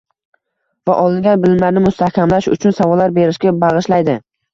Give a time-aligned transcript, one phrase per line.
[0.89, 4.17] va olingan bilimlarni mustahkamlash uchun savollar berishga bag‘ishlaydi.